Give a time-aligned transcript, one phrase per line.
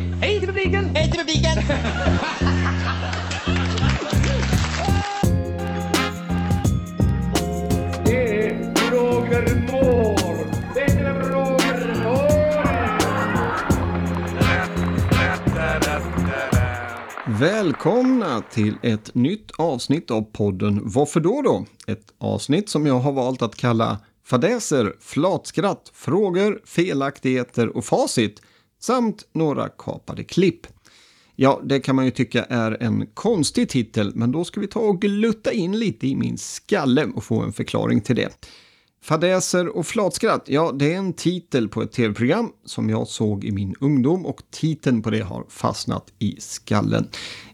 [0.00, 0.12] Hej!
[0.20, 0.90] Hej till publiken!
[0.94, 1.56] Hej till publiken!
[8.04, 10.44] Det är Roger Moore!
[10.74, 12.40] Det är Roger Moore!
[17.40, 21.66] Välkomna till ett nytt avsnitt av podden Varför då då?
[21.86, 28.40] Ett avsnitt som jag har valt att kalla Fadäser, flatskratt, frågor, felaktigheter och facit
[28.80, 30.66] samt några kapade klipp.
[31.36, 34.80] Ja, det kan man ju tycka är en konstig titel, men då ska vi ta
[34.80, 38.46] och glutta in lite i min skalle och få en förklaring till det.
[39.02, 43.52] Fadäser och flatskratt, ja det är en titel på ett tv-program som jag såg i
[43.52, 47.08] min ungdom och titeln på det har fastnat i skallen.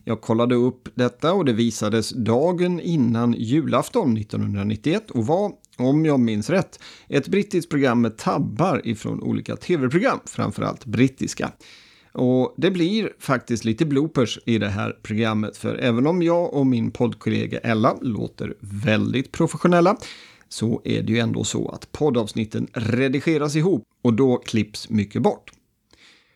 [0.05, 6.21] Jag kollade upp detta och det visades dagen innan julafton 1991 och var, om jag
[6.21, 11.53] minns rätt, ett brittiskt program med tabbar ifrån olika tv-program, framförallt brittiska.
[12.13, 16.67] Och det blir faktiskt lite bloopers i det här programmet, för även om jag och
[16.67, 19.97] min poddkollega Ella låter väldigt professionella
[20.49, 25.53] så är det ju ändå så att poddavsnitten redigeras ihop och då klipps mycket bort.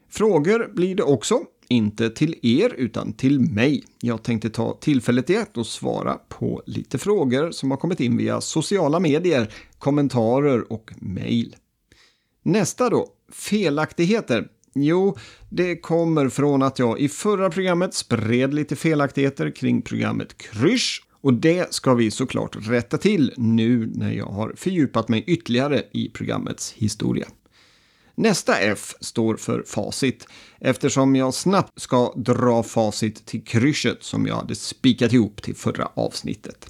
[0.08, 3.84] Frågor blir det också, inte till er utan till mig.
[4.00, 8.16] Jag tänkte ta tillfället i akt och svara på lite frågor som har kommit in
[8.16, 11.56] via sociala medier, kommentarer och mejl.
[12.42, 14.48] Nästa då, felaktigheter.
[14.74, 15.16] Jo,
[15.48, 21.34] det kommer från att jag i förra programmet spred lite felaktigheter kring programmet Krysch och
[21.34, 26.72] det ska vi såklart rätta till nu när jag har fördjupat mig ytterligare i programmets
[26.72, 27.26] historia.
[28.20, 30.26] Nästa F står för facit
[30.58, 35.86] eftersom jag snabbt ska dra facit till krysset som jag hade spikat ihop till förra
[35.94, 36.66] avsnittet.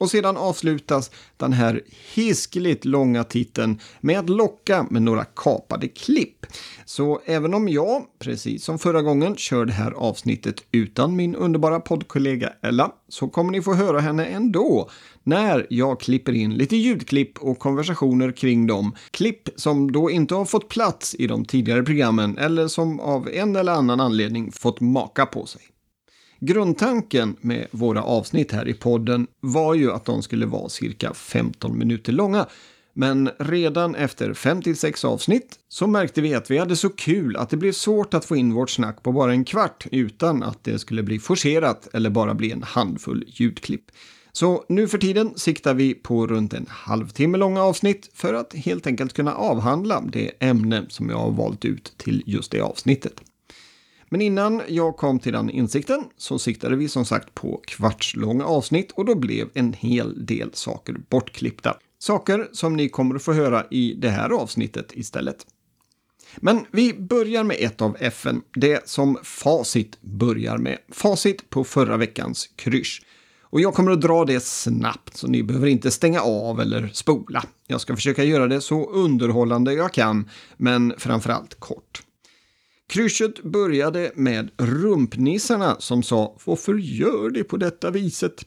[0.00, 1.82] Och sedan avslutas den här
[2.14, 6.46] hiskeligt långa titeln med att locka med några kapade klipp.
[6.84, 11.80] Så även om jag, precis som förra gången, kör det här avsnittet utan min underbara
[11.80, 14.90] poddkollega Ella, så kommer ni få höra henne ändå
[15.22, 18.94] när jag klipper in lite ljudklipp och konversationer kring dem.
[19.10, 23.56] Klipp som då inte har fått plats i de tidigare programmen eller som av en
[23.56, 25.62] eller annan anledning fått maka på sig.
[26.42, 31.78] Grundtanken med våra avsnitt här i podden var ju att de skulle vara cirka 15
[31.78, 32.46] minuter långa.
[32.94, 37.56] Men redan efter 5-6 avsnitt så märkte vi att vi hade så kul att det
[37.56, 41.02] blev svårt att få in vårt snack på bara en kvart utan att det skulle
[41.02, 43.90] bli forcerat eller bara bli en handfull ljudklipp.
[44.32, 48.86] Så nu för tiden siktar vi på runt en halvtimme långa avsnitt för att helt
[48.86, 53.22] enkelt kunna avhandla det ämne som jag har valt ut till just det avsnittet.
[54.12, 58.92] Men innan jag kom till den insikten så siktade vi som sagt på kvartslånga avsnitt
[58.92, 61.76] och då blev en hel del saker bortklippta.
[61.98, 65.46] Saker som ni kommer att få höra i det här avsnittet istället.
[66.36, 70.78] Men vi börjar med ett av FN, det som Facit börjar med.
[70.88, 73.02] Facit på förra veckans krysch.
[73.42, 77.44] Och jag kommer att dra det snabbt så ni behöver inte stänga av eller spola.
[77.66, 81.89] Jag ska försöka göra det så underhållande jag kan, men framförallt kort.
[82.90, 88.44] Kryschet började med rumpnissarna som sa “Varför gör de på detta viset?”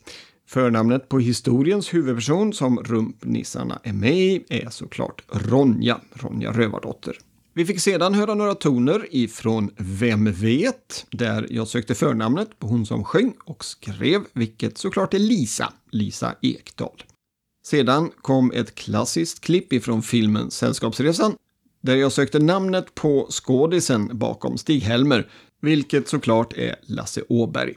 [0.47, 7.17] Förnamnet på historiens huvudperson som rumpnissarna är med i är såklart Ronja, Ronja Rövardotter.
[7.53, 11.05] Vi fick sedan höra några toner ifrån Vem vet?
[11.11, 16.35] Där jag sökte förnamnet på hon som sjöng och skrev, vilket såklart är Lisa, Lisa
[16.41, 17.03] Ekdahl.
[17.65, 21.35] Sedan kom ett klassiskt klipp ifrån filmen Sällskapsresan
[21.83, 25.29] där jag sökte namnet på skådisen bakom Stig-Helmer,
[25.61, 27.75] vilket såklart är Lasse Åberg.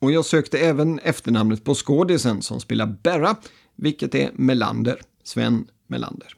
[0.00, 3.36] Och jag sökte även efternamnet på skådisen som spelar Berra,
[3.76, 6.28] vilket är Melander, Sven Melander.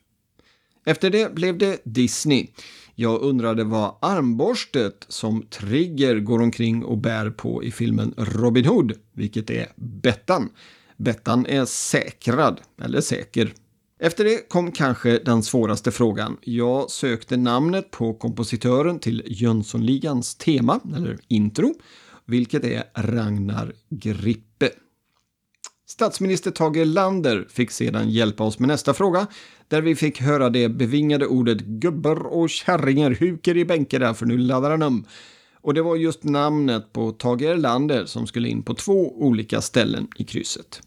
[0.84, 2.46] Efter det blev det Disney.
[2.94, 8.92] Jag undrade vad armborstet som Trigger går omkring och bär på i filmen Robin Hood,
[9.12, 10.50] vilket är Bettan.
[10.96, 13.52] Bettan är säkrad, eller säker,
[13.98, 16.36] efter det kom kanske den svåraste frågan.
[16.40, 21.74] Jag sökte namnet på kompositören till Jönssonligans tema, eller intro,
[22.26, 24.70] vilket är Ragnar Grippe.
[25.86, 29.26] Statsminister Tage Erlander fick sedan hjälpa oss med nästa fråga,
[29.68, 34.26] där vi fick höra det bevingade ordet gubbar och kärringar huker i bänken där för
[34.26, 35.06] nu laddar han om.
[35.60, 40.08] Och det var just namnet på Tage Erlander som skulle in på två olika ställen
[40.16, 40.80] i krysset.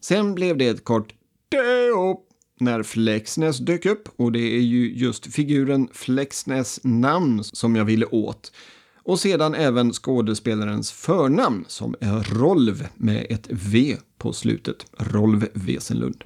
[0.00, 1.14] Sen blev det ett kort
[1.48, 2.20] Deo
[2.60, 8.06] när Flexnäs dök upp och det är ju just figuren Flexnäs namn som jag ville
[8.06, 8.52] åt.
[9.02, 14.86] Och sedan även skådespelarens förnamn som är Rolv med ett V på slutet.
[14.98, 16.24] Rolv Wesenlund.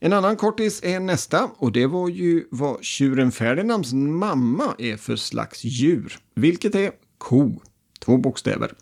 [0.00, 5.16] En annan kortis är nästa och det var ju vad tjuren Ferdinands mamma är för
[5.16, 6.18] slags djur.
[6.34, 7.60] Vilket är ko.
[7.98, 8.72] Två bokstäver.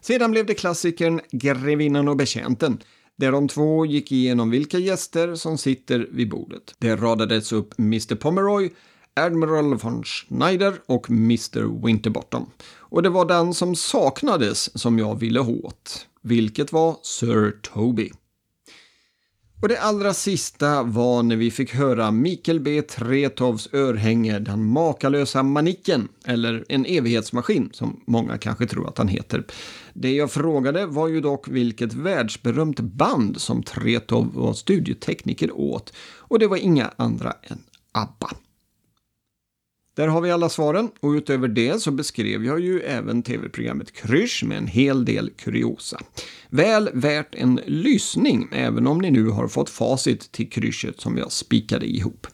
[0.00, 2.78] Sedan blev det klassikern Grevinnan och betjänten
[3.16, 6.74] där de två gick igenom vilka gäster som sitter vid bordet.
[6.78, 8.70] Det radades upp Mr Pomeroy,
[9.16, 12.50] Admiral von Schneider och Mr Winterbottom.
[12.76, 18.10] Och det var den som saknades som jag ville åt, vilket var Sir Toby.
[19.62, 22.82] Och det allra sista var när vi fick höra Mikael B.
[22.82, 29.44] Tretovs örhänge, den makalösa manicken, eller en evighetsmaskin som många kanske tror att han heter.
[29.92, 36.38] Det jag frågade var ju dock vilket världsberömt band som Tretov var studiotekniker åt och
[36.38, 37.58] det var inga andra än
[37.92, 38.30] ABBA.
[39.94, 44.44] Där har vi alla svaren och utöver det så beskrev jag ju även tv-programmet Krysch
[44.44, 46.00] med en hel del kuriosa.
[46.48, 51.32] Väl värt en lyssning, även om ni nu har fått facit till kryschet som jag
[51.32, 52.26] spikade ihop.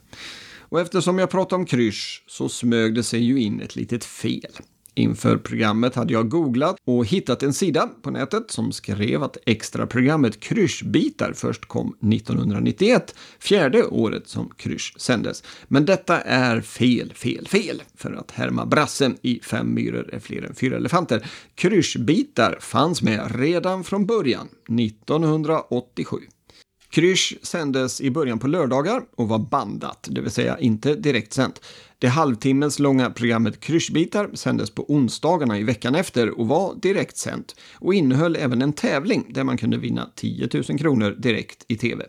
[0.58, 4.52] Och eftersom jag pratade om krysch så smög det sig ju in ett litet fel.
[4.94, 10.40] Inför programmet hade jag googlat och hittat en sida på nätet som skrev att extraprogrammet
[10.40, 15.42] Kryschbitar först kom 1991, fjärde året som Krysch sändes.
[15.68, 20.42] Men detta är fel, fel, fel, för att härma brassen i Fem myror är fler
[20.42, 21.26] än fyra elefanter.
[21.54, 26.16] Kryschbitar fanns med redan från början, 1987.
[26.90, 31.60] Krysch sändes i början på lördagar och var bandat, det vill säga inte direktsänt.
[31.98, 37.94] Det halvtimmes långa programmet Kryschbitar sändes på onsdagarna i veckan efter och var direktsänt och
[37.94, 42.04] innehöll även en tävling där man kunde vinna 10 000 kronor direkt i tv.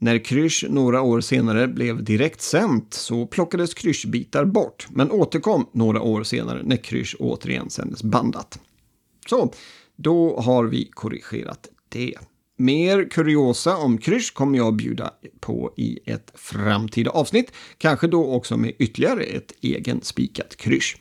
[0.00, 6.22] När Krysch några år senare blev direktsänt så plockades Kryschbitar bort, men återkom några år
[6.22, 8.60] senare när Krysch återigen sändes bandat.
[9.28, 9.52] Så,
[9.96, 12.14] då har vi korrigerat det.
[12.60, 15.10] Mer kuriosa om krysch kommer jag bjuda
[15.40, 20.96] på i ett framtida avsnitt, kanske då också med ytterligare ett egen spikat krysch.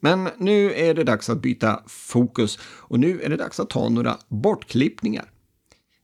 [0.00, 3.88] Men nu är det dags att byta fokus och nu är det dags att ta
[3.88, 5.24] några bortklippningar.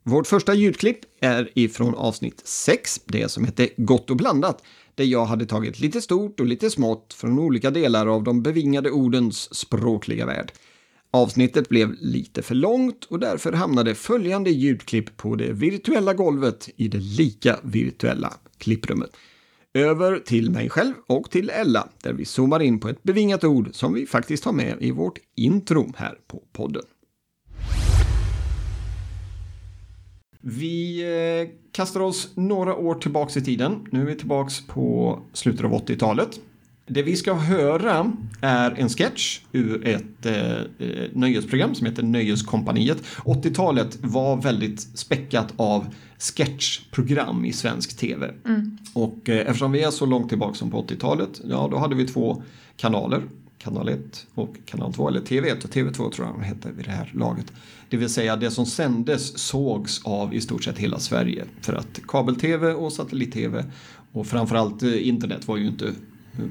[0.02, 4.62] Vårt första ljudklipp är ifrån avsnitt 6, det som heter Gott och blandat,
[4.94, 8.90] där jag hade tagit lite stort och lite smått från olika delar av de bevingade
[8.90, 10.52] ordens språkliga värld.
[11.10, 16.88] Avsnittet blev lite för långt och därför hamnade följande ljudklipp på det virtuella golvet i
[16.88, 19.10] det lika virtuella klipprummet.
[19.74, 23.68] Över till mig själv och till Ella där vi zoomar in på ett bevingat ord
[23.72, 26.82] som vi faktiskt har med i vårt intro här på podden.
[30.40, 33.86] Vi eh, kastar oss några år tillbaks i tiden.
[33.90, 36.40] Nu är vi tillbaks på slutet av 80-talet.
[36.88, 40.60] Det vi ska höra är en sketch ur ett eh,
[41.12, 43.02] nöjesprogram som heter Nöjeskompaniet.
[43.24, 45.86] 80-talet var väldigt späckat av
[46.18, 48.34] sketchprogram i svensk tv.
[48.44, 48.78] Mm.
[48.94, 52.06] Och eh, eftersom vi är så långt tillbaka som på 80-talet, ja då hade vi
[52.06, 52.42] två
[52.76, 53.22] kanaler.
[53.58, 56.90] Kanal 1 och kanal 2, eller TV1 och TV2 tror jag de hette vid det
[56.90, 57.52] här laget.
[57.88, 61.44] Det vill säga det som sändes sågs av i stort sett hela Sverige.
[61.60, 63.64] För att kabel-tv och satellit-tv
[64.12, 65.92] och framförallt eh, internet var ju inte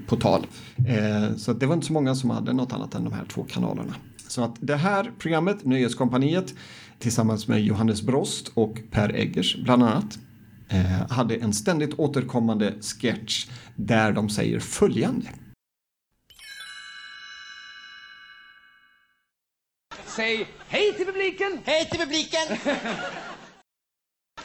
[0.07, 0.48] på tal.
[0.88, 3.44] Eh, så det var inte så många som hade något annat än de här två
[3.44, 3.95] kanalerna.
[4.28, 6.54] Så att det här programmet, Nöjeskompaniet,
[7.00, 10.19] tillsammans med Johannes Brost och Per Eggers bland annat,
[10.69, 15.27] eh, hade en ständigt återkommande sketch där de säger följande.
[20.06, 21.60] Säg hej till publiken!
[21.65, 22.58] Hej till publiken!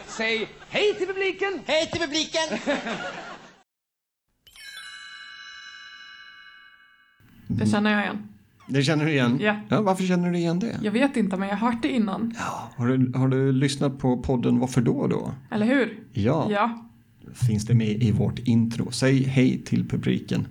[0.07, 1.61] Säg hej till publiken!
[1.67, 2.59] Hej till publiken!
[7.59, 8.19] Det känner jag igen.
[8.67, 9.39] Det känner du igen?
[9.41, 9.57] Ja.
[9.69, 9.83] ja.
[9.83, 10.79] Varför känner du igen det?
[10.83, 12.35] Jag vet inte, men jag har hört det innan.
[12.39, 12.71] Ja.
[12.77, 15.33] Har, du, har du lyssnat på podden Varför då då?
[15.51, 16.01] Eller hur?
[16.13, 16.47] Ja.
[16.51, 16.85] Ja.
[17.35, 18.91] Finns det med i vårt intro.
[18.91, 20.47] Säg hej till publiken.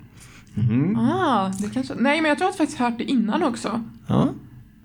[0.58, 0.96] Mm.
[0.96, 1.94] Ah, det kanske...
[1.96, 3.84] Nej, men jag tror att jag faktiskt hört det innan också.
[4.08, 4.30] Ja,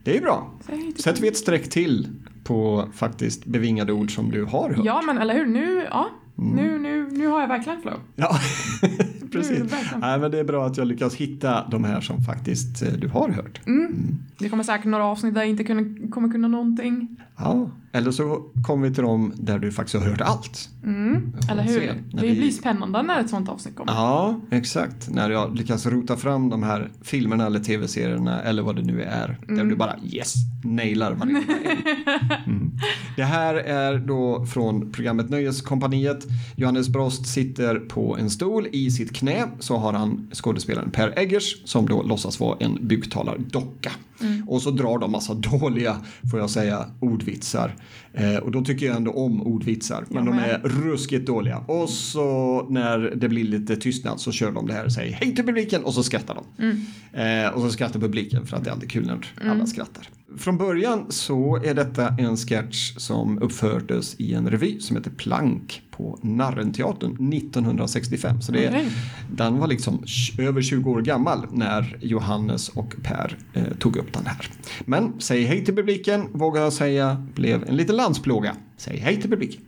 [0.05, 0.53] det är bra.
[0.97, 2.09] Sätter vi ett streck till
[2.45, 4.85] på faktiskt bevingade ord som du har hört.
[4.85, 5.47] Ja, men eller hur?
[5.47, 6.09] Nu, ja.
[6.39, 6.57] Mm.
[6.57, 8.01] Nu, nu, nu har jag verkligen flow.
[8.17, 8.41] Ja,
[9.37, 9.73] precis.
[10.01, 13.09] Nej, men det är bra att jag lyckas hitta de här som faktiskt eh, du
[13.09, 13.61] har hört.
[13.67, 13.87] Mm.
[13.87, 14.19] Mm.
[14.39, 17.17] Det kommer säkert några avsnitt där jag inte kunna, kommer kunna någonting.
[17.37, 20.69] Ja, eller så kommer vi till dem där du faktiskt har hört allt.
[20.85, 21.33] Mm.
[21.51, 21.81] Eller hur?
[21.81, 22.33] Se, det vi...
[22.33, 23.93] blir spännande när ett sånt avsnitt kommer.
[23.93, 25.11] Ja, exakt.
[25.11, 29.39] När jag lyckas rota fram de här filmerna eller tv-serierna eller vad det nu är.
[29.47, 29.69] Där mm.
[29.69, 30.35] du bara yes,
[30.65, 31.41] nailar varenda
[32.47, 32.79] mm.
[33.17, 36.27] Det här är då från programmet Nöjeskompaniet.
[36.57, 38.67] Johannes Brost sitter på en stol.
[38.73, 43.93] I sitt knä så har han skådespelaren Per Eggers som då låtsas vara en buktalardocka.
[44.21, 44.49] Mm.
[44.49, 45.97] Och så drar de massa dåliga,
[46.31, 47.75] får jag säga, ordvitsar
[48.13, 51.59] Eh, och då tycker jag ändå om ordvitsar, men Jag de är ruskigt dåliga.
[51.59, 55.35] Och så när det blir lite tystnad så kör de det här och säger hej
[55.35, 56.87] till publiken och så skrattar de.
[57.21, 60.09] Eh, och så skrattar publiken för att det är alltid kul när alla skrattar.
[60.37, 65.83] Från början så är detta en sketch som uppfördes i en revy som heter Plank
[65.91, 68.43] på Narrenteatern 1965.
[68.43, 68.89] Så det är, Okej.
[69.31, 70.05] den var liksom
[70.39, 74.49] över 20 år gammal när Johannes och Per eh, tog upp den här.
[74.85, 78.57] Men säg hej till publiken, vågar jag säga, blev en liten landsplåga.
[78.77, 79.63] Säg hej till publiken.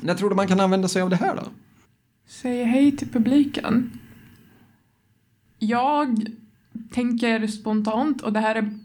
[0.00, 1.42] När tror du man kan använda sig av det här då?
[2.28, 4.00] Säger hej till publiken.
[5.58, 6.26] Jag
[6.92, 8.78] tänker spontant, och det här är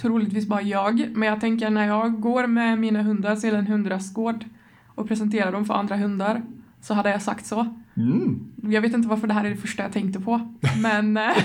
[0.00, 4.44] troligtvis bara jag, men jag tänker när jag går med mina hundar till en hundrastgård
[4.86, 6.42] och presenterar dem för andra hundar
[6.80, 7.82] så hade jag sagt så.
[7.96, 8.40] Mm.
[8.62, 11.22] Jag vet inte varför det här är det första jag tänkte på, men eh,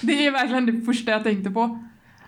[0.00, 1.78] det är verkligen det första jag tänkte på.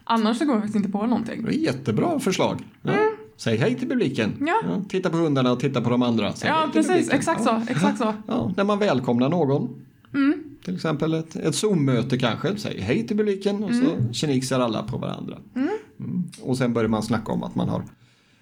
[0.05, 1.45] Annars så går jag faktiskt inte på någonting.
[1.45, 2.63] Det är jättebra förslag.
[2.83, 2.93] Ja.
[3.37, 4.33] Säg hej till publiken.
[4.33, 4.49] Mm.
[4.49, 4.83] Ja.
[4.89, 6.33] titta på hundarna och titta på de andra.
[6.33, 7.13] Säg Ja, precis.
[7.13, 7.63] Exakt ja.
[7.67, 7.73] så.
[7.73, 8.15] Exakt så.
[8.27, 9.86] Ja, när man välkomnar någon.
[10.17, 10.43] Mm.
[10.65, 12.57] Till exempel ett, ett Zoom-möte kanske.
[12.57, 15.39] Säg hej till publiken och så kiniksar alla på varandra.
[15.57, 16.25] Mm.
[16.41, 17.85] Och sen börjar man snacka om att man har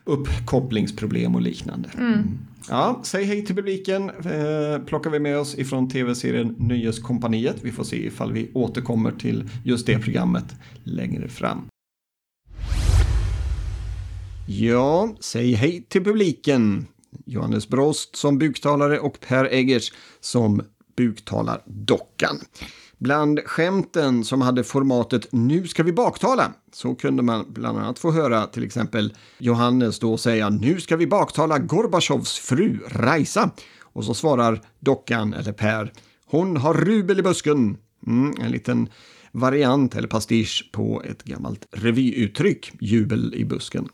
[0.04, 1.88] uppkopplingsproblem och liknande.
[1.98, 2.38] Mm.
[2.68, 4.10] Ja, säg hej till publiken.
[4.10, 7.56] Eh, plockar vi med oss ifrån tv-serien Nöjeskompaniet.
[7.62, 10.54] Vi får se ifall vi återkommer till just det programmet
[10.84, 11.68] längre fram.
[14.48, 16.86] Ja, säg hej till publiken.
[17.26, 20.62] Johannes Brost som buktalare och Per Eggers som
[20.96, 22.40] buktalardockan.
[22.98, 28.10] Bland skämten som hade formatet Nu ska vi baktala så kunde man bland annat få
[28.10, 33.50] höra till exempel Johannes då säga Nu ska vi baktala Gorbatjovs fru Rajsa.
[33.82, 35.92] Och så svarar dockan eller Per
[36.26, 37.76] Hon har rubel i busken.
[38.06, 38.88] Mm, en liten
[39.32, 43.88] variant eller pastisch på ett gammalt revyuttryck, jubel i busken.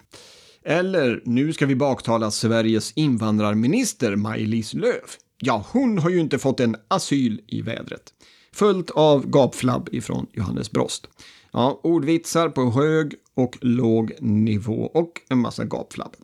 [0.64, 5.19] Eller nu ska vi baktala Sveriges invandrarminister Maj-Lis Lööf.
[5.43, 8.15] Ja, hon har ju inte fått en asyl i vädret.
[8.53, 11.09] Följt av gapflabb ifrån Johannes Brost.
[11.53, 16.17] Ja, ordvitsar på hög och låg nivå och en massa gapflabb.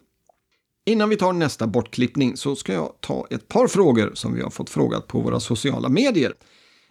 [0.87, 4.51] Innan vi tar nästa bortklippning så ska jag ta ett par frågor som vi har
[4.51, 6.33] fått frågat på våra sociala medier.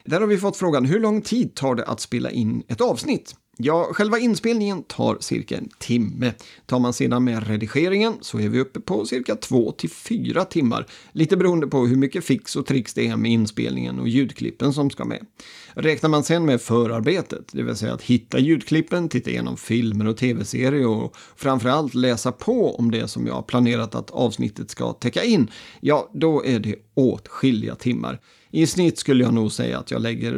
[0.05, 3.36] Där har vi fått frågan hur lång tid tar det att spela in ett avsnitt?
[3.57, 6.33] Ja, själva inspelningen tar cirka en timme.
[6.65, 10.88] Tar man sedan med redigeringen så är vi uppe på cirka två till fyra timmar.
[11.12, 14.89] Lite beroende på hur mycket fix och tricks det är med inspelningen och ljudklippen som
[14.89, 15.25] ska med.
[15.74, 20.17] Räknar man sen med förarbetet, det vill säga att hitta ljudklippen, titta igenom filmer och
[20.17, 25.24] tv-serier och framförallt läsa på om det som jag har planerat att avsnittet ska täcka
[25.24, 28.19] in, ja, då är det åtskilliga timmar.
[28.55, 30.33] I snitt skulle jag nog säga att jag lägger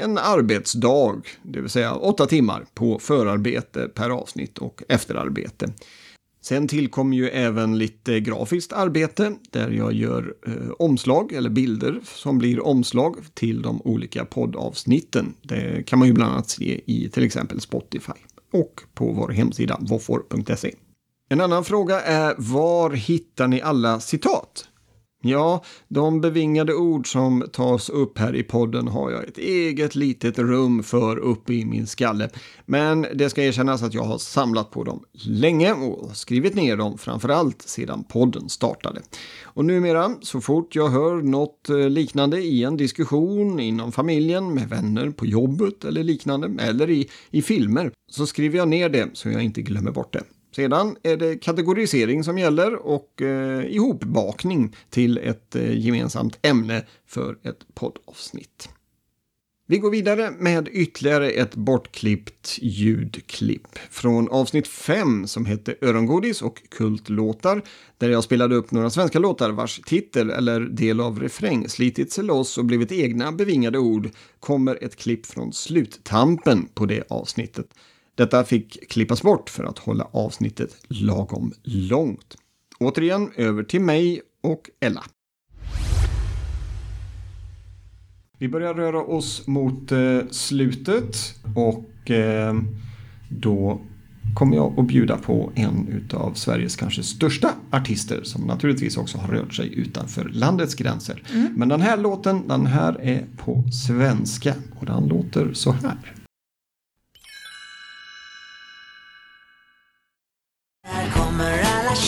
[0.00, 5.72] en arbetsdag, det vill säga åtta timmar, på förarbete per avsnitt och efterarbete.
[6.40, 12.38] Sen tillkommer ju även lite grafiskt arbete där jag gör eh, omslag eller bilder som
[12.38, 15.34] blir omslag till de olika poddavsnitten.
[15.42, 18.12] Det kan man ju bland annat se i till exempel Spotify
[18.52, 20.74] och på vår hemsida våffor.se.
[21.28, 24.68] En annan fråga är var hittar ni alla citat?
[25.22, 30.38] Ja, de bevingade ord som tas upp här i podden har jag ett eget litet
[30.38, 32.30] rum för uppe i min skalle.
[32.66, 36.98] Men det ska erkännas att jag har samlat på dem länge och skrivit ner dem
[36.98, 39.00] framförallt sedan podden startade.
[39.42, 44.68] Och numera, så fort jag hör något eh, liknande i en diskussion inom familjen, med
[44.68, 49.28] vänner, på jobbet eller liknande, eller i, i filmer, så skriver jag ner det så
[49.28, 50.22] jag inte glömmer bort det.
[50.58, 57.38] Sedan är det kategorisering som gäller och eh, ihopbakning till ett eh, gemensamt ämne för
[57.42, 58.68] ett poddavsnitt.
[59.66, 66.62] Vi går vidare med ytterligare ett bortklippt ljudklipp från avsnitt 5 som hette Örongodis och
[66.68, 67.62] kultlåtar
[67.98, 72.24] där jag spelade upp några svenska låtar vars titel eller del av refräng slitit sig
[72.24, 74.10] loss och blivit egna bevingade ord
[74.40, 77.66] kommer ett klipp från sluttampen på det avsnittet.
[78.18, 82.36] Detta fick klippas bort för att hålla avsnittet lagom långt.
[82.80, 85.04] Återigen över till mig och Ella.
[88.38, 92.54] Vi börjar röra oss mot eh, slutet och eh,
[93.28, 93.80] då
[94.34, 99.28] kommer jag att bjuda på en av Sveriges kanske största artister som naturligtvis också har
[99.28, 101.22] rört sig utanför landets gränser.
[101.56, 105.72] Men den här låten, den här är på svenska och den låter så.
[105.72, 106.17] Här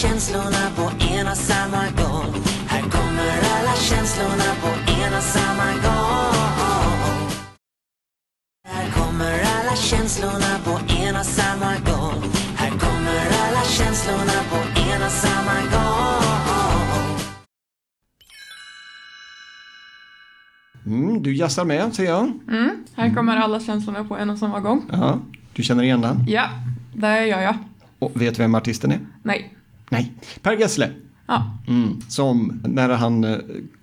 [0.02, 2.34] känslorna på en och samma gång.
[2.66, 7.30] Här kommer alla känslorna på en och samma gång.
[8.68, 10.70] Här kommer alla känslorna på
[11.02, 12.22] en och samma gång.
[12.56, 16.24] Här kommer alla känslorna på en och samma gång.
[20.86, 22.32] Mm, du jassar med, ser jag.
[22.48, 24.82] Mm, här kommer alla känslorna på en och samma gång.
[24.92, 25.18] Ja,
[25.52, 26.24] du känner igen den?
[26.28, 26.48] Ja,
[26.94, 27.58] det gör jag.
[27.98, 29.00] Och vet du vem artisten är?
[29.22, 29.56] Nej.
[29.90, 30.90] Nej, Per Gessle.
[31.26, 31.58] Ja.
[31.68, 33.24] Mm, som när han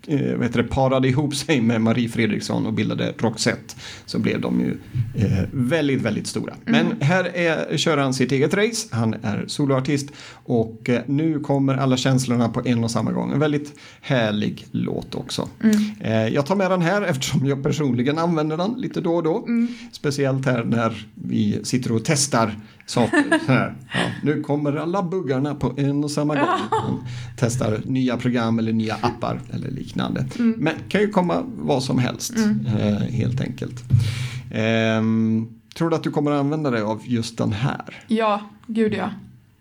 [0.08, 4.60] eh, heter det, parade ihop sig med Marie Fredriksson och bildade Roxette så blev de
[4.60, 4.78] ju
[5.16, 6.54] eh, väldigt, väldigt stora.
[6.66, 11.78] Men här är, kör han sitt eget race, han är soloartist och eh, nu kommer
[11.78, 13.32] alla känslorna på en och samma gång.
[13.32, 15.50] En väldigt härlig låt också.
[16.00, 19.48] Eh, jag tar med den här eftersom jag personligen använder den lite då och då.
[19.92, 23.24] Speciellt här när vi sitter och testar saker.
[23.94, 26.46] Ja, nu kommer alla buggarna på en och samma gång.
[26.72, 27.06] Man
[27.38, 29.97] testar nya program eller nya appar eller liknande.
[30.58, 32.34] Men kan ju komma vad som helst
[32.80, 33.84] eh, helt enkelt.
[34.52, 38.04] Ehm, tror du att du kommer att använda dig av just den här?
[38.08, 39.10] Ja, gud ja.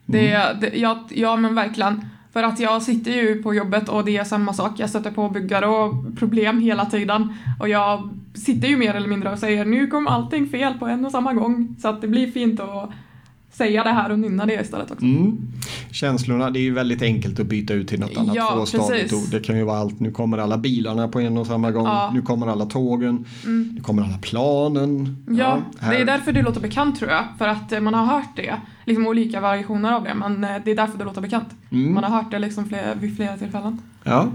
[0.07, 2.05] Det, det, ja, ja, men verkligen.
[2.33, 4.73] För att jag sitter ju på jobbet och det är samma sak.
[4.76, 7.33] Jag stöter på buggar och problem hela tiden.
[7.61, 11.05] Och jag sitter ju mer eller mindre och säger nu kom allting fel på en
[11.05, 11.76] och samma gång.
[11.78, 12.90] Så att det blir fint att
[13.57, 15.05] säga det här och nynna det istället också.
[15.05, 15.39] Mm.
[15.91, 19.29] Känslorna, det är ju väldigt enkelt att byta ut till något annat Ja, tvåstavigt ord.
[19.31, 22.03] Det kan ju vara allt, nu kommer alla bilarna på en och samma gång, Ja.
[22.05, 22.15] Mm.
[22.17, 23.25] nu kommer alla tågen,
[23.75, 25.17] nu kommer alla planen.
[25.39, 27.25] Ja, här- det är därför det låter bekant tror jag.
[27.39, 28.55] För att eh, man har hört det.
[28.85, 30.15] Liksom olika variationer av det.
[30.15, 31.49] Men eh, det är därför det låter bekant.
[31.71, 31.95] Mm.
[31.95, 33.79] Man har hört det liksom fler, vid flera tillfällen.
[34.05, 34.29] Ja.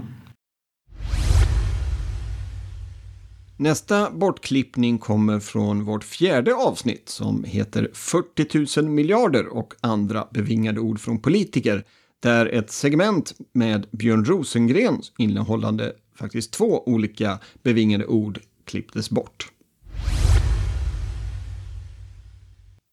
[3.62, 10.80] Nästa bortklippning kommer från vårt fjärde avsnitt som heter 40 000 miljarder och andra bevingade
[10.80, 11.84] ord från politiker.
[12.20, 19.52] Där ett segment med Björn Rosengren innehållande faktiskt två olika bevingade ord klipptes bort.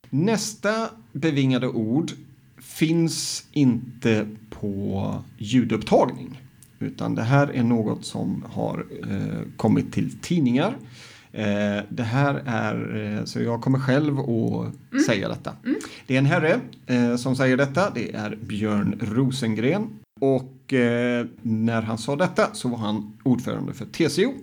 [0.09, 2.11] Nästa bevingade ord
[2.61, 6.48] finns inte på ljudupptagning.
[6.79, 10.77] Utan det här är något som har eh, kommit till tidningar.
[11.31, 15.53] Eh, det här är, eh, så jag kommer själv att säga detta.
[16.07, 19.87] Det är en herre eh, som säger detta, det är Björn Rosengren.
[20.21, 24.33] Och eh, när han sa detta så var han ordförande för TCO.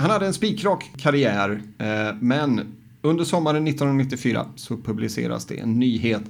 [0.00, 2.60] Han hade en spikrak karriär, eh, men
[3.02, 6.22] under sommaren 1994 så publiceras det en nyhet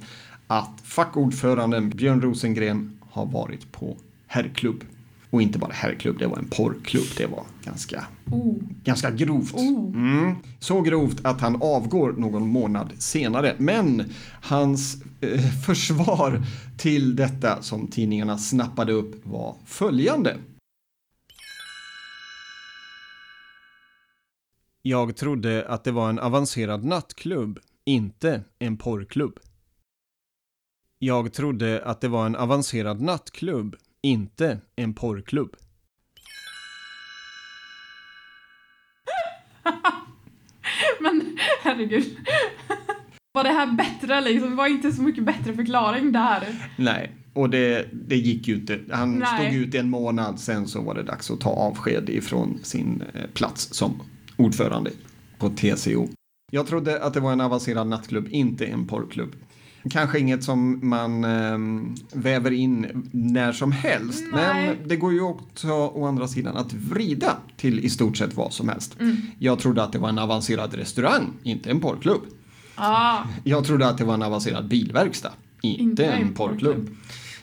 [0.47, 4.83] att fackordföranden Björn Rosengren har varit på herrklubb.
[5.35, 7.05] Och inte bara herrklubb, det var en porrklubb.
[7.17, 8.55] Det var ganska, Oh.
[8.83, 9.53] ganska grovt.
[9.53, 9.95] Oh.
[9.95, 10.35] Mm.
[10.59, 13.55] Så grovt att han avgår någon månad senare.
[13.57, 14.03] Men
[14.41, 16.41] hans eh, försvar
[16.77, 20.37] till detta som tidningarna snappade upp var följande.
[24.81, 29.39] Jag trodde att det var en avancerad nattklubb, inte en porrklubb.
[30.99, 35.55] Jag trodde att det var en avancerad nattklubb, inte en porrklubb.
[40.99, 42.17] Men herregud.
[43.33, 44.49] Var det här bättre liksom?
[44.49, 46.69] Det var inte så mycket bättre förklaring där.
[46.77, 48.79] Nej, och det, det gick ju inte.
[48.91, 49.27] Han Nej.
[49.51, 53.29] stod ut en månad, sen så var det dags att ta avsked ifrån sin eh,
[53.33, 54.01] plats som
[54.37, 54.91] ordförande
[55.37, 56.07] på TCO.
[56.51, 59.35] Jag trodde att det var en avancerad nattklubb, inte en porrklubb.
[59.89, 61.57] Kanske inget som man eh,
[62.13, 64.67] väver in när som helst, Nej.
[64.79, 68.53] men det går ju också å andra sidan att vrida till i stort sett vad
[68.53, 68.97] som helst.
[68.99, 69.17] Mm.
[69.39, 72.21] Jag trodde att det var en avancerad restaurang, inte en porrklubb.
[72.75, 76.89] Ah, Jag trodde att det var en avancerad bilverkstad, inte, Inte en porrklubb.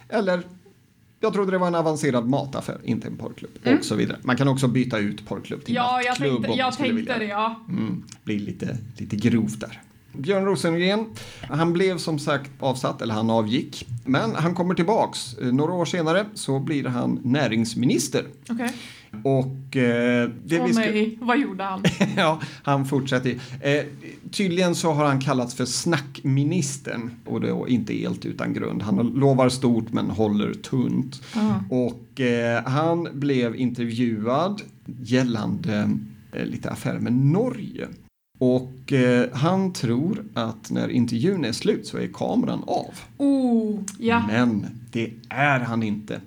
[0.09, 0.43] Eller,
[1.21, 3.51] jag trodde det var en avancerad mataffär, inte en porrklubb.
[3.79, 4.19] Och så vidare.
[4.23, 5.85] Man kan också byta ut porrklubb till Mm.
[5.87, 7.35] ja, jag nattklubb tänkte, om man jag skulle tänkte det vilja.
[7.35, 7.61] ja.
[7.69, 9.81] Mm, blir lite, lite grovt där.
[10.13, 11.07] Björn Rosengren,
[11.41, 13.87] han blev som sagt avsatt, eller han avgick.
[14.05, 15.35] Men han kommer tillbaks.
[15.39, 18.25] Eh, Några år senare så blir han näringsminister.
[18.51, 18.71] Okej.
[19.25, 20.81] Och eh, det Åh vi ska...
[20.85, 21.83] nej, vad gjorde han?
[22.17, 23.41] ja, han fortsätter.
[23.61, 23.85] Eh,
[24.31, 28.83] tydligen så har han kallats för snackministern och då inte helt utan grund.
[28.83, 31.23] Han lovar stort men håller tunt.
[31.37, 31.65] Aha.
[31.71, 34.63] Och eh, han blev intervjuad
[35.03, 35.91] gällande
[36.33, 37.89] eh, lite affärer med Norge.
[38.45, 42.95] Och eh, han tror att när intervjun är slut så är kameran av.
[43.17, 44.25] Oh, ja.
[44.27, 46.21] Men det är han inte.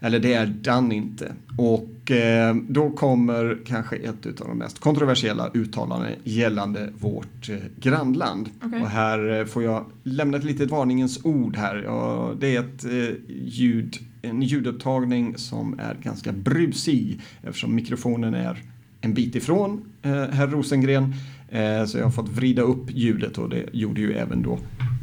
[0.00, 1.32] Eller det är den inte.
[1.58, 8.48] Och eh, då kommer kanske ett av de mest kontroversiella uttalanden gällande vårt eh, grannland.
[8.62, 8.82] Okej.
[8.82, 11.82] Och här eh, får jag lämna ett litet varningens ord här.
[11.84, 18.62] Ja, det är ett eh, ljud, en ljudupptagning som är ganska brusig eftersom mikrofonen är
[19.04, 21.14] en bit ifrån eh, herr Rosengren.
[21.48, 24.58] Eh, så jag har fått vrida upp ljudet och det gjorde ju även då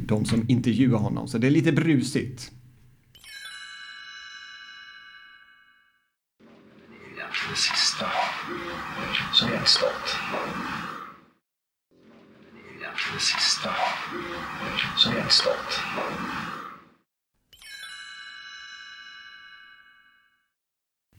[0.06, 1.28] de som intervjuar honom.
[1.28, 2.50] Så det är lite brusigt.
[7.52, 8.06] det sista
[9.32, 10.16] så Sovjetstat.
[13.14, 13.70] Det sista
[14.96, 16.31] Sovjetstat.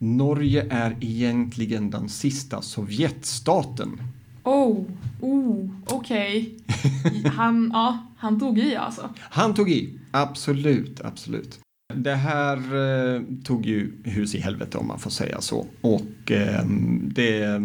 [0.03, 4.01] Norge är egentligen den sista Sovjetstaten.
[4.43, 4.85] Oh,
[5.21, 6.57] oh, okej.
[7.35, 9.09] Han, ja, han tog i alltså.
[9.19, 11.59] Han tog i, absolut, absolut.
[11.95, 15.67] Det här eh, tog ju hus i helvete om man får säga så.
[15.81, 16.65] Och eh,
[17.01, 17.59] det eh,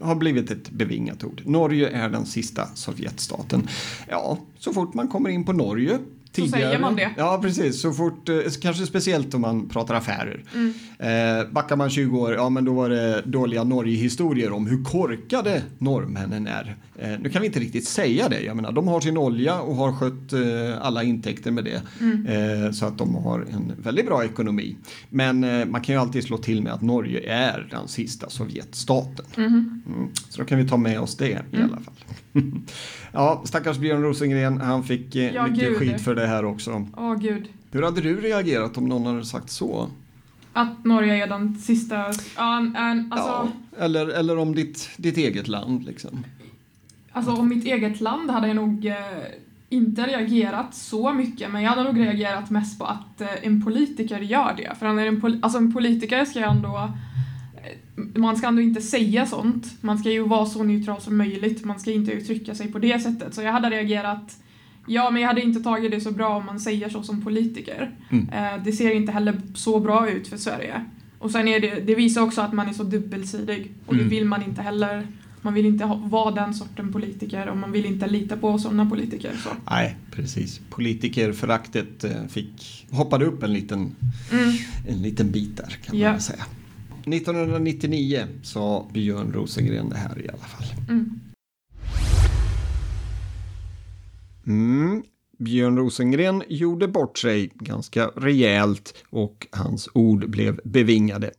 [0.00, 1.42] har blivit ett bevingat ord.
[1.44, 3.68] Norge är den sista Sovjetstaten.
[4.08, 5.98] Ja, så fort man kommer in på Norge
[6.44, 7.10] Så säger man det.
[7.16, 7.80] Ja, precis.
[7.80, 10.44] Så fort, eh, kanske speciellt om man pratar affärer.
[10.54, 10.72] Mm.
[10.98, 15.62] Eh, backar man 20 år, ja men då var det dåliga Norge-historier om hur korkade
[15.78, 16.76] norrmännen är.
[16.98, 18.40] Eh, nu kan vi inte riktigt säga det.
[18.40, 21.82] Jag menar, de har sin olja och har skött eh, alla intäkter med det.
[22.00, 22.72] Mm.
[22.72, 24.76] Så att de har en väldigt bra ekonomi.
[25.10, 29.26] Men man kan ju alltid slå till med att Norge är den sista Sovjetstaten.
[29.36, 29.82] Mhm.
[29.86, 30.08] Mm.
[30.28, 31.94] Så då kan vi ta med oss det i alla fall.
[33.12, 35.78] ja, stackars Björn Rosengren, han fick Ja, mycket gud.
[35.78, 36.86] skit för det här också.
[36.96, 37.48] Åh gud.
[37.70, 39.90] Hur hade du reagerat om någon hade sagt så?
[40.52, 42.06] Att Norge är den sista,
[42.38, 46.24] en, en, alltså, ja, eller, eller om ditt, ditt eget land liksom.
[47.12, 48.94] alltså om mitt eget land hade jag nog eh,
[49.68, 54.20] inte reagerat så mycket, men jag hade nog reagerat mest på att eh, en politiker
[54.20, 54.72] gör det.
[54.78, 56.90] För han är en, pol- alltså en politiker ska ju ändå
[57.56, 57.72] eh,
[58.14, 59.82] man ska ändå inte säga sånt.
[59.82, 61.64] Man ska ju vara så neutral som möjligt.
[61.64, 63.34] Man ska inte uttrycka sig på det sättet.
[63.34, 64.36] Så jag hade reagerat
[64.88, 67.90] Ja, men jag hade inte tagit det så bra om man säger så som politiker.
[68.10, 68.28] Mm.
[68.28, 70.84] Eh, det ser inte heller så bra ut för Sverige.
[71.18, 73.72] Och sen är det, det visar också att man är så dubbelsidig.
[73.86, 74.04] Och Mm.
[74.04, 75.06] det vill man inte heller.
[75.42, 78.90] Man vill inte ha, vara den sorten politiker och man vill inte lita på sådana
[78.90, 79.32] politiker.
[79.44, 79.48] Så.
[79.70, 80.60] Nej, precis.
[80.70, 83.94] Politikerföraktet eh, fick, hoppade upp en liten,
[84.32, 84.54] Mm.
[84.88, 86.10] en liten bit där kan Ja.
[86.10, 86.44] man säga.
[87.04, 90.66] 1999 sa Björn Rosengren det här i alla fall.
[90.88, 91.20] Mm.
[94.46, 95.02] Mm.
[95.38, 101.30] Björn Rosengren gjorde bort sig ganska rejält och hans ord blev bevingade.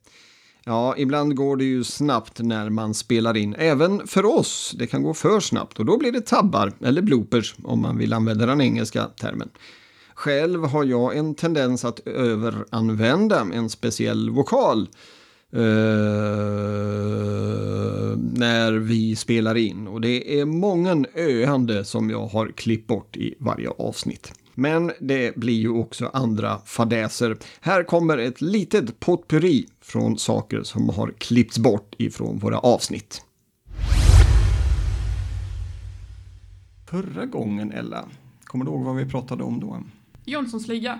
[0.63, 4.75] Ja, ibland går det ju snabbt när man spelar in, även för oss.
[4.79, 8.13] Det kan gå för snabbt och då blir det tabbar, eller bloopers om man vill
[8.13, 9.49] använda den engelska termen.
[10.13, 14.87] Själv har jag en tendens att överanvända en speciell vokal
[15.53, 15.59] eh,
[18.17, 19.87] när vi spelar in.
[19.87, 24.33] Och det är många öande som jag har klippt bort i varje avsnitt.
[24.55, 27.37] Men det blir ju också andra fadäser.
[27.61, 33.21] Här kommer ett litet potpurri från saker som har klippts bort ifrån våra avsnitt.
[36.89, 38.05] Förra gången, Ella,
[38.43, 39.83] kommer du ihåg vad vi pratade om då?
[40.25, 40.99] Jonssons liga.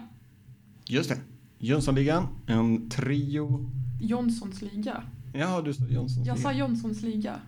[0.85, 1.17] Just det.
[1.59, 3.71] Jönssonligan, en trio.
[3.99, 5.03] Jonssons liga.
[5.33, 6.59] Ja, du sa Jönssons Jag sa liga.
[6.59, 7.39] Jonssons liga.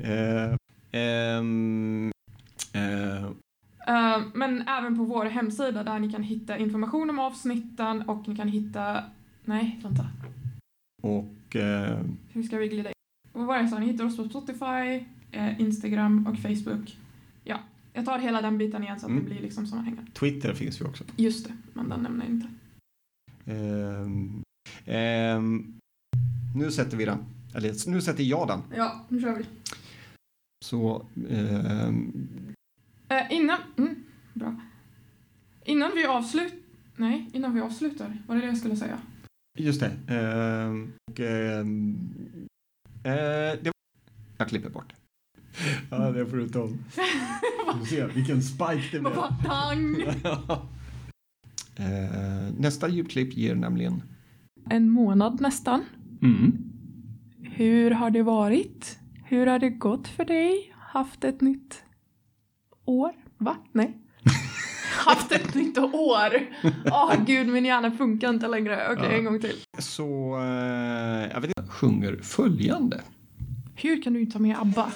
[0.00, 0.56] Eh,
[0.92, 2.12] ehm,
[2.72, 3.24] eh,
[3.86, 8.36] Eh, men även på vår hemsida där ni kan hitta information om avsnitten och ni
[8.36, 9.04] kan hitta...
[9.44, 10.08] Nej, vänta.
[11.02, 11.56] och
[12.28, 12.94] Hur ska vi glida in?
[13.32, 13.78] Vad var det jag sa?
[13.78, 15.04] Ni hittar oss på Spotify,
[15.58, 16.96] Instagram och Facebook.
[17.44, 17.58] Ja,
[17.92, 19.24] jag tar hela den biten igen så att Mm.
[19.24, 20.10] det blir liksom sammanhängande.
[20.12, 21.04] Twitter finns ju också.
[21.16, 22.48] Just det, men den nämner jag inte.
[24.86, 25.74] Ehm,
[26.56, 27.18] nu sätter vi den.
[27.54, 28.60] Eller nu sätter jag den.
[28.76, 29.44] Ja, nu kör vi.
[30.64, 32.28] Så ehm,
[33.08, 33.58] Eh, innan...
[33.78, 33.94] Mm,
[34.34, 34.56] bra.
[35.64, 36.54] Innan vi avslut...
[36.96, 38.18] Nej, innan vi avslutar.
[38.26, 38.98] Var det det jag skulle säga?
[39.58, 40.14] just det.
[40.14, 41.96] Ehm, och, ehm,
[43.04, 43.12] eh,
[43.62, 43.72] det var...
[44.38, 44.96] Jag klipper bort det.
[45.90, 46.78] Ja, det får du ta om.
[47.80, 49.48] Du ser vilken spike det Vad blev.
[49.50, 49.96] tang!
[51.76, 54.02] Eh, nästa ljudklipp ger nämligen...
[54.70, 55.84] En månad nästan.
[56.22, 56.52] Mm.
[57.42, 58.98] Hur har det varit?
[59.24, 60.74] Hur har det gått för dig?
[60.78, 61.82] Haft ett nytt
[62.84, 63.12] år?
[63.38, 63.56] Va?
[63.72, 63.98] Nej.
[65.06, 66.46] Haft ett nytt år!
[66.84, 68.88] Åh gud, min hjärna funkar inte längre.
[68.92, 69.16] Okej, Ja.
[69.18, 69.56] en gång till.
[69.78, 73.00] Så, eh, jag vet inte, sjunger följande.
[73.76, 74.92] Hur kan du inte ta med ABBA?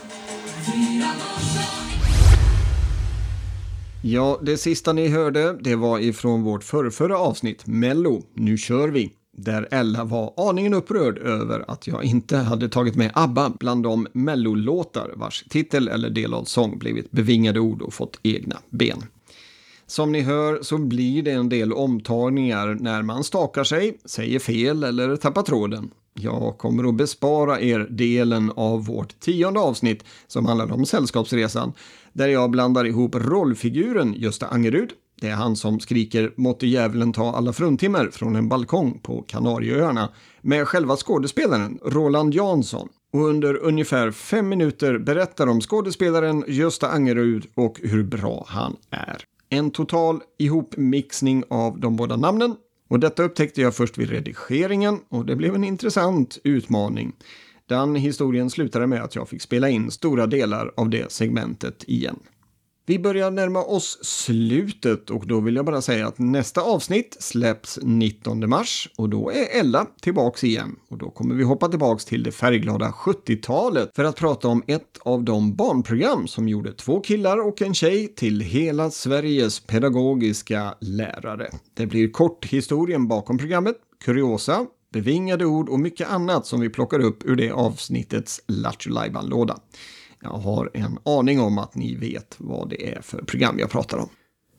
[4.02, 9.12] Ja, det sista ni hörde, det var ifrån vårt förrförra avsnitt, Mello, nu kör vi.
[9.38, 14.06] Där Ella var aningen upprörd över att jag inte hade tagit med ABBA bland de
[14.12, 19.02] mellolåtar vars titel eller del av sång blivit bevingade ord och fått egna ben.
[19.86, 24.84] Som ni hör så blir det en del omtagningar när man stakar sig, säger fel
[24.84, 25.90] eller tappar tråden.
[26.14, 31.72] Jag kommer att bespara er delen av vårt tionde avsnitt som handlar om Sällskapsresan,
[32.12, 37.32] där jag blandar ihop rollfiguren Gösta Angerud, det är han som skriker “Måtte djävulen ta
[37.32, 42.88] alla fruntimmer” från en balkong på Kanarieöarna, med själva skådespelaren Roland Jansson.
[43.12, 49.24] och under ungefär fem minuter berättar om skådespelaren Gösta Angerud och hur bra han är.
[49.48, 52.56] En total ihopmixning av de båda namnen
[52.88, 57.12] och detta upptäckte jag först vid redigeringen och det blev en intressant utmaning.
[57.68, 62.18] Den historien slutade med att jag fick spela in stora delar av det segmentet igen.
[62.88, 67.78] Vi börjar närma oss slutet och då vill jag bara säga att nästa avsnitt släpps
[67.82, 70.76] 19 mars och då är Ella tillbaks igen.
[70.88, 74.98] Och då kommer vi hoppa tillbaks till det färgglada 70-talet för att prata om ett
[75.00, 81.50] av de barnprogram som gjorde två killar och en tjej till hela Sveriges pedagogiska lärare.
[81.74, 87.00] Det blir kort historien bakom programmet, kuriosa, bevingade ord och mycket annat som vi plockar
[87.00, 88.90] upp ur det avsnittets Lattjo
[89.22, 89.58] låda
[90.32, 93.98] jag har en aning om att ni vet vad det är för program jag pratar
[93.98, 94.08] om.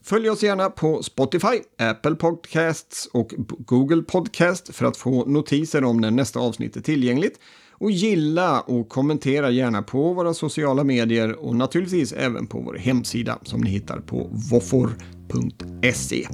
[0.03, 5.97] Följ oss gärna på Spotify, Apple Podcasts och Google Podcast för att få notiser om
[5.97, 7.39] när nästa avsnitt är tillgängligt.
[7.71, 13.39] Och gilla och kommentera gärna på våra sociala medier och naturligtvis även på vår hemsida
[13.43, 16.27] som ni hittar på voffor.se.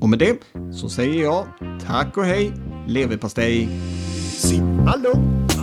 [0.00, 0.38] Och med det
[0.72, 1.46] så säger jag
[1.86, 2.52] tack och hej,
[2.86, 3.68] leverpastej!
[4.36, 5.55] Simma lugnt.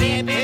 [0.00, 0.39] Baby.